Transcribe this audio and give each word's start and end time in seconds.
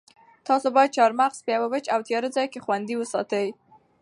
تاسو 0.47 0.67
باید 0.75 0.93
چهارمغز 0.95 1.37
په 1.43 1.49
یوه 1.55 1.67
وچ 1.71 1.85
او 1.93 1.99
تیاره 2.07 2.29
ځای 2.35 2.47
کې 2.53 2.63
خوندي 2.65 2.95
وساتئ. 2.97 3.47